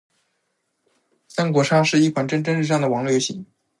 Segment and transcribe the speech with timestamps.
[1.27, 3.45] 三国杀是一款蒸蒸日上的网络游戏。